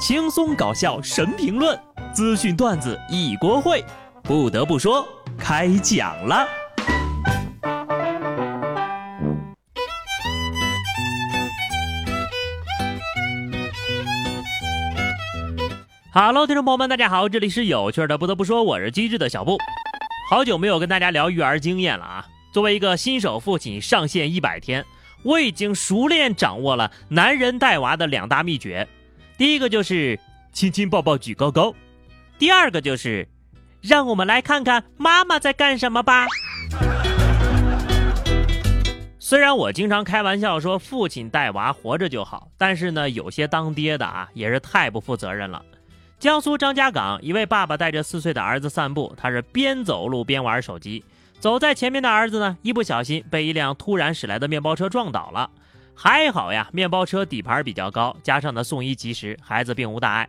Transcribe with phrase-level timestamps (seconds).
[0.00, 1.78] 轻松搞笑神评论，
[2.10, 3.84] 资讯段子一锅烩。
[4.22, 5.06] 不得不说，
[5.38, 6.48] 开讲了。
[16.14, 18.16] Hello，听众朋友们，大家好，这里是有趣的。
[18.16, 19.58] 不得不说，我是机智的小布。
[20.30, 22.26] 好久没有跟大家聊育儿经验了啊！
[22.54, 24.82] 作为一个新手父亲，上线一百天，
[25.22, 28.88] 我已经熟练掌握了男人带娃的两大秘诀。
[29.40, 30.20] 第一个就是
[30.52, 31.74] 亲亲抱抱举高高，
[32.38, 33.26] 第二个就是
[33.80, 36.26] 让我们来看看妈妈在干什么吧。
[39.18, 45.64] 虽然我经常开玩笑说父亲带娃活着就好，但是呢，有些当爹的啊也是太不负责任了。
[46.18, 51.02] 江苏张家港一位爸爸带着四岁的儿子散步，他是边走路边玩手机。
[51.38, 55.50] 走在前面的儿子呢，一不小心被一辆突然驶来的面包车撞倒了。
[56.02, 60.26] 还好呀，面包车底盘比较高，加上呢送医及时，孩子并无大碍。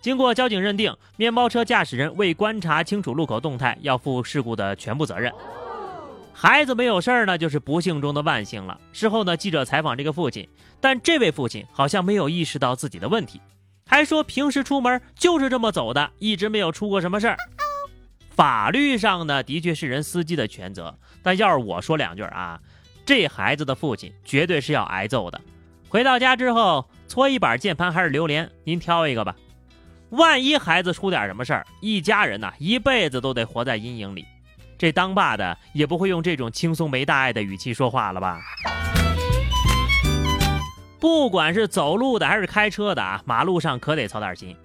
[0.00, 5.32] 经过交警认定，面包车驾驶人未观察清楚路口动态，要负事故的全部责任。
[6.32, 8.80] 孩子没有事儿呢，就是不幸中的万幸了。
[8.92, 10.48] 事后呢，记者采访这个父亲，
[10.80, 13.40] 但这位父亲好像没有意识到自己的问题。
[13.86, 17.36] 还说平时出门就是这么走的，一直没有出过什么事儿。
[18.30, 22.58] 法律上呢，的确是人司机的全责，但要是我说两句啊，
[23.04, 25.40] 这孩子的父亲绝对是要挨揍的。
[25.88, 29.34] 回到家之后，搓衣板、键盘还是榴莲，您挑一个吧。
[30.10, 34.24] 万一孩子出点什么事儿，一家人呐一辈子都得活在阴影里。
[34.78, 38.40] 这当爸的也不会用这种轻松没大碍的语气说话了吧？
[40.98, 44.56] 不管是走路的还是开车的啊，马路上可得操点心。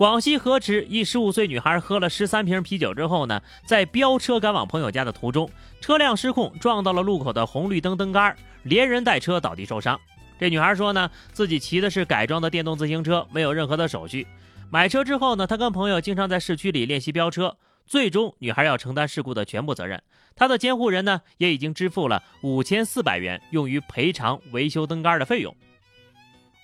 [0.00, 10.00] 广西河池一十五岁女孩喝了十三瓶啤酒之后呢，在飙车赶往朋友家的途中，车辆失控撞到了路口的红绿灯灯杆，连人带车倒地受伤。
[10.38, 14.26] 这女孩说呢，自己骑的是改装的电动自行车，没有任何的手续。
[14.70, 17.54] 买车之后呢，她跟朋友经常在市区里练习飙车。
[17.86, 20.02] 最终，女孩要承担事故的全部责任。
[20.34, 25.54] 她的监护人呢，也已经支付了五千四百元，用于赔偿维修灯杆的费用。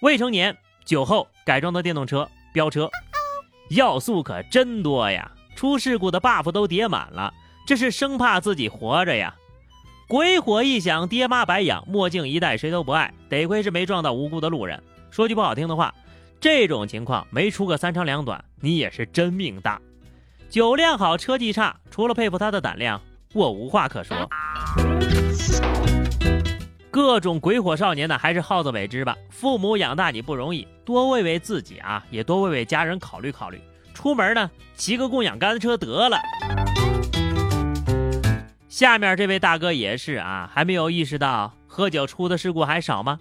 [0.01, 2.89] 未成年、酒后、改装的电动车、飙车，
[3.69, 5.31] 要素可真多呀！
[5.55, 7.33] 出事故的 buff 都叠满了，
[7.67, 9.35] 这是生怕自己活着呀！
[10.07, 13.13] 鬼火一响，爹妈白养，墨镜一戴，谁都不爱。
[13.29, 14.81] 得亏是没撞到无辜的路人。
[15.11, 15.93] 说句不好听的话，
[16.39, 19.81] 这种情况没出个三长两短，你也是真命大。
[20.49, 23.01] 酒量好，车技差，除了佩服他的胆量，
[23.33, 24.17] 我无话可说。
[27.07, 29.17] 各种鬼火少年呢，还是好自为之吧。
[29.31, 33.63] 父母养大你不容易，多为为自己啊，也多为为家人考虑考虑。
[33.95, 36.19] 出门呢，骑个共享单车得了。
[38.69, 43.21] 下面这位大哥也是啊，还没有意识到喝酒出的事故还少吗？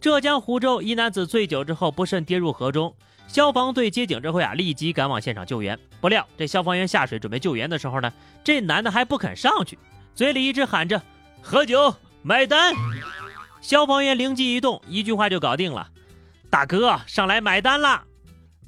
[0.00, 2.94] 浙江湖州一男子醉酒之后不慎跌入河中，
[3.26, 5.76] 消防队接警之后呀，立即赶往现场救援。
[6.00, 8.12] 不料这消防员下水准备救援的时候呢，
[8.44, 9.76] 这男的还不肯上去，
[10.14, 11.02] 嘴里一直喊着
[11.42, 11.92] 喝酒。
[12.22, 12.74] 买单！
[13.62, 15.88] 消防员灵机一动，一句话就搞定了。
[16.50, 18.04] 大哥，上来买单啦！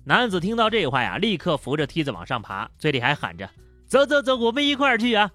[0.04, 3.48] 男子听到这话呀，立刻扶着梯子往上爬，嘴里还喊着
[3.86, 5.30] ：“走走走，我们一块儿去啊！”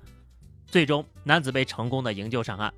[0.65, 2.73] 最终，男子被成功的营救上岸。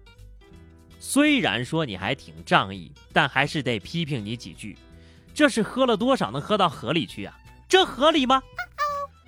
[1.00, 4.78] 虽然说你还挺仗义，但还是得批评你几句。
[5.34, 7.34] 这是喝了多少能喝到河里去啊？
[7.70, 8.44] 这合理吗？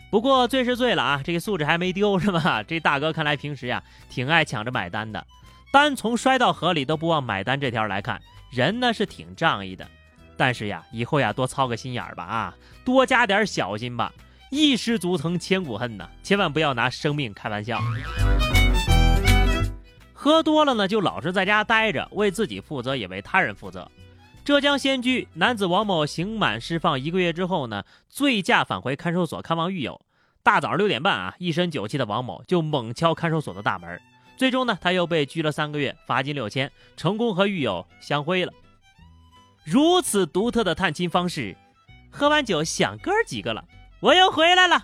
[0.09, 2.61] 不过醉是醉了啊，这个素质还没丢是吧？
[2.63, 5.25] 这大哥看来平时呀，挺爱抢着买单的。
[5.71, 9.87] 单从摔到河里都不忘买单这条来看，人呢是挺仗义的，
[10.35, 14.11] 但是呀，以后呀多操个心眼儿吧啊，多加点小心吧，
[14.49, 17.79] 一失足成千古恨呐，千万不要拿生命开玩笑。
[20.11, 23.89] 喝多了呢，就老实在家待着，为自己负责，也为他人负责。
[24.43, 30.01] 浙江仙居男子王某刑满释放一个月之后呢，醉驾返回看守所看望狱友，
[30.43, 34.01] 大早上六点半啊，一身酒气的王某就猛敲看守所的大门。
[34.41, 38.51] 最终呢，他又被拘了三个月，罚金六千，成功和狱友相会了。
[39.63, 41.55] 如此独特的探亲方式，
[42.09, 43.63] 喝完酒想哥几个了，
[43.99, 44.81] 我又回来了，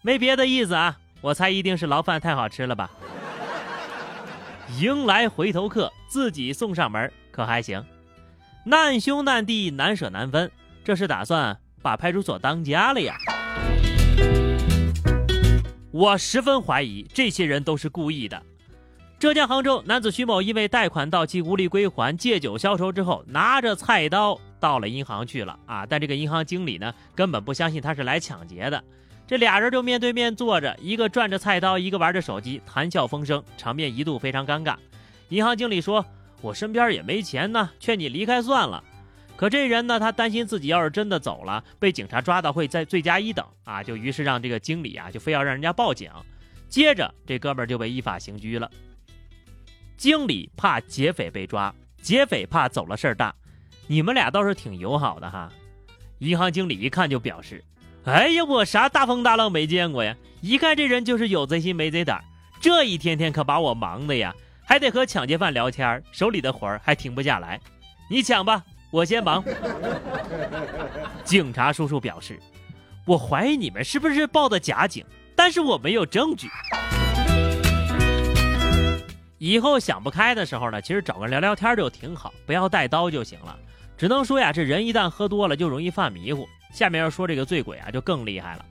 [0.00, 2.88] 没别的意思啊，我猜一定是牢饭太好吃了吧。
[4.78, 7.84] 迎来回头客，自己送上门可还行？
[8.64, 10.48] 难兄难弟难舍难分，
[10.84, 13.16] 这是打算把派出所当家了呀？
[15.90, 18.40] 我十分怀疑这些人都是故意的。
[19.24, 25.86] 浙江杭州男子徐某因为贷款到期无力归还，借酒消愁之后，拿着菜刀到了银行去了啊！
[25.86, 28.84] 但这个银行经理呢，根本不相信他是来抢劫的。
[29.26, 34.76] 这俩人就面对面坐着，一个转着菜刀，一个玩着手机，谈笑风生，场面一度非常尴尬。
[35.30, 36.04] 银行经理说
[36.42, 38.84] ：“我身边也没钱呢，劝你离开算了。”
[39.36, 46.10] 可这人呢，他担心自己要是真的走了，被警察抓到会在罪加一等啊，就于是让这个经理啊，就非要让人家报警。
[46.68, 48.70] 接着这哥们儿就被依法刑拘了。
[49.96, 53.34] 经理怕劫匪被抓，劫匪怕走了事儿大，
[53.86, 55.50] 你们俩倒是挺友好的哈。
[56.18, 57.62] 银行经理一看就表示
[58.04, 60.14] ：“哎呀，我啥大风大浪没见过呀？
[60.40, 62.22] 一看这人就是有贼心没贼胆，
[62.60, 67.60] 这一天天可把我忙的呀，还得和抢劫犯聊天，手里的活儿还停不下来。
[68.08, 68.62] 你抢吧。”
[68.94, 69.42] 我先忙。
[71.24, 72.38] 警察叔叔表示
[73.04, 75.04] ：“我怀疑你们是不是报的假警，
[75.34, 76.48] 但是我没有证据。
[79.44, 83.54] 以后想不开的时候呢，其实找个人聊聊天就挺好，不要带刀就行了。
[83.94, 86.48] 只能说呀，这人一旦喝多了就容易犯迷糊。
[86.72, 88.64] 下面要说这个醉鬼啊，就更厉害了。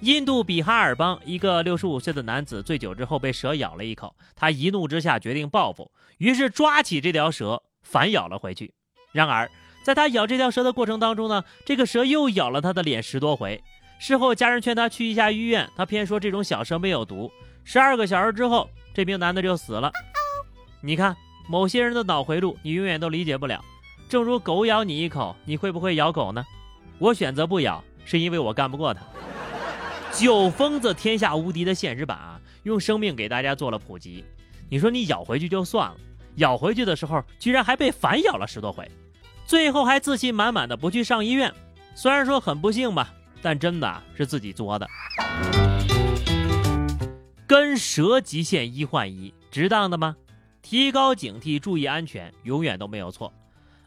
[0.00, 8.74] 印度比哈尔邦一个六十五岁的男子醉酒之后被蛇咬了一口，他一怒之下决定报复，于是抓起这条蛇反咬了回去。”
[9.14, 9.48] 然而，
[9.84, 13.62] 在他咬这条蛇的过程当中呢，这个蛇又咬了他的脸十多回。
[14.00, 17.30] 事后，家人劝他去一下医院，他偏说这种小蛇没有毒。
[17.62, 18.68] 十二个小时之后，
[19.00, 19.90] 这名男的就死了。
[20.82, 21.16] 你看，
[21.48, 23.64] 某些人的脑回路你永远都理解不了。
[24.10, 26.44] 正如狗咬你一口，你会不会咬狗呢？
[26.98, 29.00] 我选择不咬，是因为我干不过他。
[30.12, 34.22] 酒疯子天下无敌的现实版啊，用生命给大家做了普及。
[34.68, 35.96] 你说你咬回去就算了。
[36.34, 38.86] 咬回去的时候，居然还被反咬了十多回，
[39.46, 41.50] 最后还自信满满的不去上医院。
[41.94, 43.10] 虽然说很不幸吧，
[43.40, 44.86] 但真的是自己作的。
[47.50, 50.16] 跟蛇极限一换一，值当的吗？
[50.62, 53.32] 提高警惕，注意安全，永远都没有错。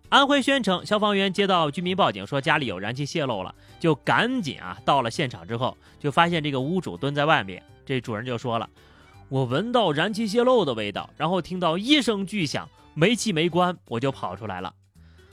[0.10, 8.70] 安徽宣城消防员接到居民报警说家里有燃气泄漏了，就赶紧啊到了现场之后，就发现这个屋主蹲在外面，这主人就说了。
[9.30, 14.76] 我闻到燃气泄漏的味道，然后听到一声巨响，煤气没关，我就跑出来了。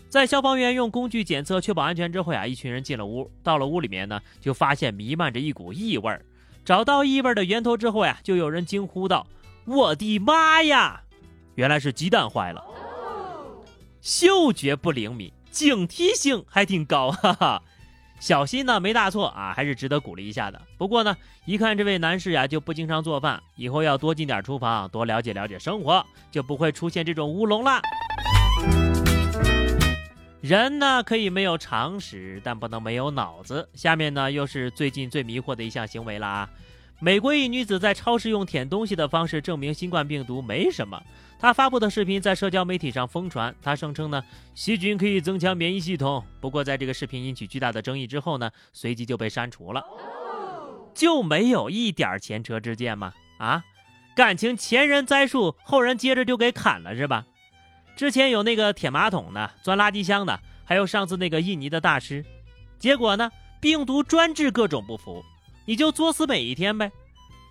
[0.08, 3.28] 在消防员用工具检测确保安全之后啊，一群人进了屋。
[3.42, 6.16] 到了屋里面呢，就发现弥漫着一股异味。
[6.64, 9.26] 找到异味的源头之后呀，就有人惊呼道
[9.66, 11.02] ：“我的妈呀！
[11.54, 12.64] 原来是鸡蛋坏了。”
[14.00, 17.62] 嗅觉不灵敏，警惕性还挺高，哈哈。
[18.18, 20.60] 小心呢，没大错啊，还是值得鼓励一下的。
[20.76, 21.16] 不过呢，
[21.46, 27.80] 一看这位男士呀，就不经常做饭，以后要多进点厨房，多了解了解生活，就不会出现这种乌龙了。
[30.50, 33.68] 人呢可以没有常识，但不能没有脑子。
[33.72, 36.50] 下面呢又是最近最迷惑的一项行为了啊。
[36.98, 41.00] 美国一女子在超市用舔东西的方式证明新冠病毒没什么。
[41.38, 43.54] 她发布的视频在社交媒体上疯传。
[43.62, 44.20] 她声称呢，
[44.52, 46.24] 细菌可以增强免疫系统。
[46.40, 49.84] 不过，在这个视频引起巨大的争议之后呢，随即就被删除了。
[50.92, 53.12] 就没有一点前车之鉴吗？
[53.38, 53.62] 啊，
[54.16, 57.24] 感情前人栽树，后人接着就给砍了是吧？
[57.96, 62.24] 之前有那个舔马桶的、钻垃圾箱的，还有上次那个印尼的大师，
[62.78, 65.22] 结果呢，病毒专治各种不服。
[65.66, 66.90] 你就作死每一天呗，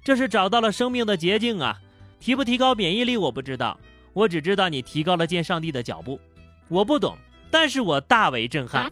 [0.03, 1.79] 这是找到了生命的捷径啊！
[2.19, 3.79] 提不提高免疫力我不知道，
[4.11, 6.19] 我只知道你提高了见上帝的脚步。
[6.67, 7.15] 我不懂，
[7.49, 8.91] 但是我大为震撼。